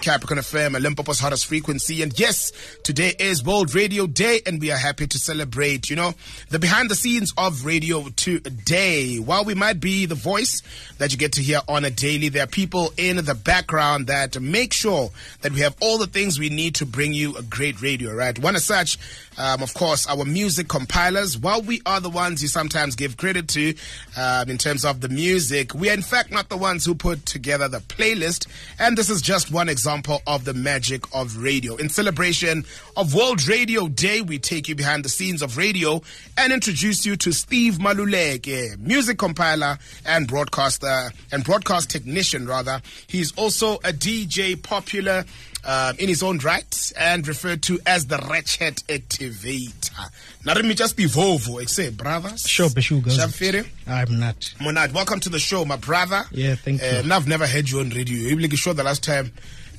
[0.00, 2.02] Capricorn FM, Limpopo's hottest frequency.
[2.02, 2.52] And yes,
[2.82, 6.14] today is World Radio Day, and we are happy to celebrate, you know,
[6.48, 9.18] the behind the scenes of radio today.
[9.18, 10.62] While we might be the voice
[10.96, 14.40] that you get to hear on a daily, there are people in the background that
[14.40, 15.10] make sure
[15.42, 18.38] that we have all the things we need to bring you a great radio, right?
[18.38, 18.96] One of such,
[19.36, 21.36] um, of course, our music compilers.
[21.36, 23.74] While we are the ones you sometimes give credit to
[24.16, 27.26] um, in terms of the music, we are in fact not the ones who put
[27.26, 28.46] together the playlist.
[28.78, 31.74] And this is just one example of the magic of radio.
[31.74, 32.64] In celebration
[32.96, 36.00] of World Radio Day, we take you behind the scenes of radio
[36.38, 42.80] and introduce you to Steve Maluleke, music compiler and broadcaster and broadcast technician rather.
[43.08, 45.24] He's also a DJ popular
[45.64, 50.10] um, in his own right and referred to as the Ratchet Activator.
[50.44, 52.48] Now let me just be Volvo, say brothers.
[52.48, 53.10] Sure, Beshuga.
[53.10, 53.66] Shamfiri.
[53.86, 54.54] I'm not.
[54.60, 56.24] Monad, welcome to the show, my brother.
[56.30, 56.86] Yeah, thank you.
[56.86, 58.16] Uh, and I've never heard you on radio.
[58.28, 59.32] You like sure the last time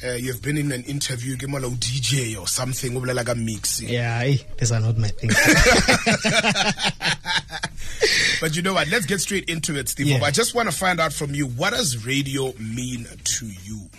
[0.04, 3.82] uh, you've been in an interview, give me a DJ or something, like a mix.
[3.82, 5.35] Yeah, I, these are not my things.
[8.41, 8.88] but you know what?
[8.88, 10.08] Let's get straight into it, Steve.
[10.08, 10.24] Yeah.
[10.24, 13.90] I just want to find out from you what does radio mean to you?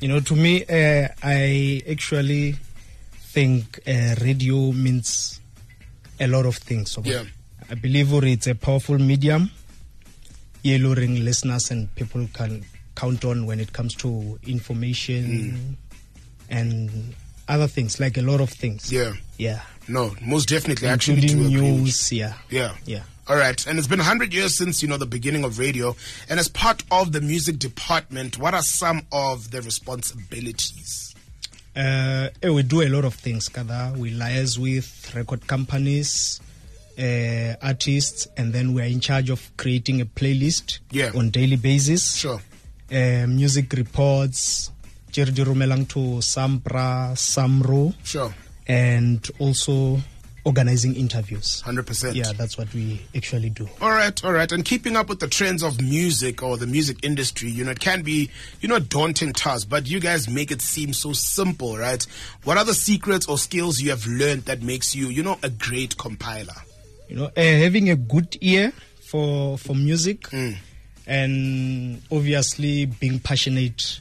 [0.00, 2.56] You know, to me, uh, I actually
[3.32, 5.40] think uh, radio means
[6.18, 6.90] a lot of things.
[6.90, 7.24] So Yeah.
[7.70, 9.50] I believe it's a powerful medium,
[10.62, 15.76] yellow ring listeners and people can count on when it comes to information
[16.48, 17.14] and
[17.48, 18.92] other things, like a lot of things.
[18.92, 19.12] Yeah.
[19.38, 19.62] Yeah.
[19.88, 20.88] No, most definitely.
[20.88, 22.12] Actually Including with news.
[22.12, 22.34] Yeah.
[22.48, 22.74] Yeah.
[22.84, 23.02] Yeah.
[23.28, 23.64] All right.
[23.66, 25.96] And it's been 100 years since, you know, the beginning of radio.
[26.28, 31.14] And as part of the music department, what are some of the responsibilities?
[31.76, 33.94] Uh, eh, we do a lot of things, Kada.
[33.96, 36.40] We liaise with record companies,
[36.98, 41.12] uh, artists, and then we are in charge of creating a playlist Yeah.
[41.14, 42.16] on daily basis.
[42.16, 42.40] Sure.
[42.90, 44.70] Uh, music reports,
[45.12, 48.34] Jerry Rumelang to Sampra, Samro, Sure.
[48.66, 50.00] and also
[50.44, 51.62] organizing interviews.
[51.66, 52.14] 100%.
[52.14, 53.68] Yeah, that's what we actually do.
[53.80, 54.50] All right, all right.
[54.50, 57.78] And keeping up with the trends of music or the music industry, you know, it
[57.80, 62.04] can be, you know, daunting task, but you guys make it seem so simple, right?
[62.44, 65.50] What are the secrets or skills you have learned that makes you, you know, a
[65.50, 66.54] great compiler?
[67.08, 68.72] you know, uh, having a good ear
[69.02, 70.56] for for music, Mm.
[71.10, 73.98] And obviously being passionate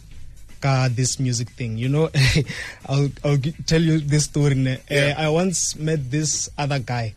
[0.59, 1.75] about this music thing.
[1.77, 2.09] You know,
[2.87, 4.55] I'll I'll tell you this story.
[4.55, 5.15] Yeah.
[5.17, 7.15] Uh, I once met this other guy,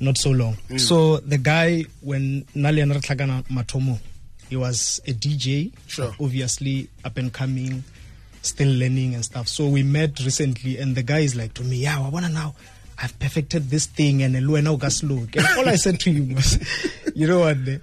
[0.00, 0.58] not so long.
[0.76, 3.98] So the guy when Nalian Ratlagana Matomo,
[4.50, 6.14] he was a DJ, Sure.
[6.20, 7.82] obviously up and coming,
[8.42, 9.48] still learning and stuff.
[9.48, 12.54] So we met recently, and the guy is like to me, "Yeah, I wanna now."
[12.98, 15.34] I've perfected this thing and Luena Ugasluk.
[15.36, 16.58] And all I said to him was,
[17.16, 17.78] you know what, eh,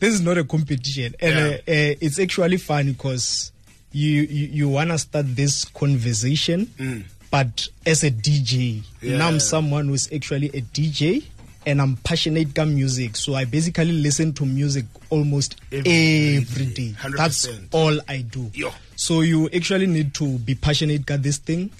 [0.00, 1.14] this is not a competition.
[1.20, 1.44] And Yeah.
[1.46, 3.52] uh, uh, it's actually funny because
[3.92, 9.88] you, you, you want to start this conversation, but as a DJ, now I'm someone
[9.88, 11.24] who's actually a DJ
[11.66, 13.16] and I'm passionate about music.
[13.16, 16.88] So I basically listen to music almost Every every day.
[16.92, 16.94] day.
[16.98, 17.16] 100%.
[17.16, 18.50] That's all I do.
[18.54, 18.70] Yo.
[18.96, 21.70] So you actually need to be passionate about this thing,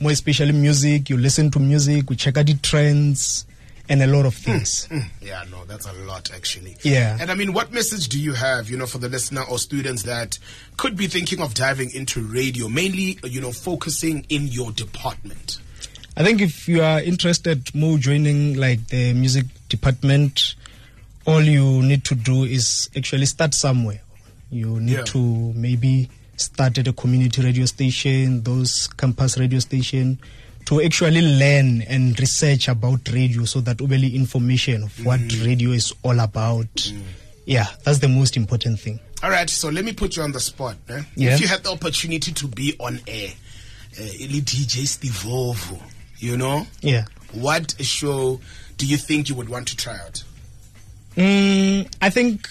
[0.00, 1.10] more especially music.
[1.10, 3.46] You listen to music, you check out the trends,
[3.92, 4.88] and a lot of things.
[4.90, 6.76] Mm, Yeah, no, that's a lot actually.
[6.82, 7.16] Yeah.
[7.20, 10.02] And I mean, what message do you have, you know, for the listener or students
[10.04, 10.38] that
[10.76, 15.60] could be thinking of diving into radio, mainly, you know, focusing in your department?
[16.16, 20.54] I think if you are interested more joining like the music department,
[21.26, 24.00] all you need to do is actually start somewhere.
[24.50, 25.04] You need Yeah.
[25.04, 30.18] to maybe start at a community radio station, those campus radio station,
[30.66, 35.92] to actually learn and research about radio so that really information of what radio is
[36.02, 36.92] all about.
[37.46, 39.00] Yeah, that's the most important thing.
[39.22, 40.76] All right, so let me put you on the spot.
[40.88, 41.02] Eh?
[41.16, 41.34] Yeah.
[41.34, 43.30] If you had the opportunity to be on air,
[44.00, 45.80] uh, Ili DJ Steve Volvo,
[46.18, 47.04] you know, Yeah.
[47.32, 48.40] what show
[48.78, 50.22] do you think you would want to try out?
[51.16, 52.48] Mm, I think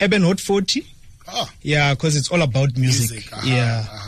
[0.00, 0.84] Eben Hot 40.
[1.28, 3.10] Oh, Yeah, because it's all about music.
[3.10, 3.32] music.
[3.32, 3.84] uh-huh, yeah.
[3.90, 4.07] uh-huh.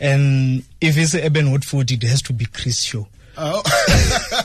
[0.00, 1.14] And if it's
[1.48, 3.06] Hot 40, it has to be Chris show.
[3.36, 3.62] Oh.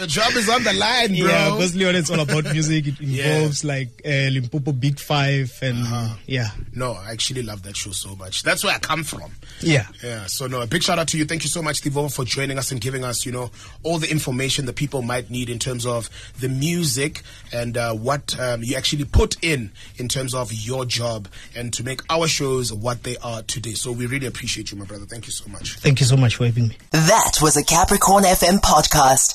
[0.00, 1.28] Your job is on the line, bro.
[1.28, 2.86] Yeah, because Leon, it's all about music.
[2.86, 3.34] It Yeah.
[3.36, 6.14] involves like uh, Limpopo Big Five and Uh-huh.
[6.26, 6.48] yeah.
[6.74, 8.42] no, I actually love that show so much.
[8.42, 9.30] That's where I come from.
[9.60, 9.86] Yeah.
[10.02, 11.26] Yeah, so no, a big shout out to you.
[11.26, 13.50] Thank you so much, Steve, for joining us and giving us, you know,
[13.82, 16.08] all the information that people might need in terms of
[16.40, 17.20] the music
[17.52, 21.84] and uh, what um, you actually put in in terms of your job and to
[21.84, 23.74] make our shows what they are today.
[23.74, 25.04] So we really appreciate you, my brother.
[25.04, 25.74] Thank you so much.
[25.76, 26.78] Thank you so much for having me.
[26.92, 29.34] That was a Capricorn FM podcast.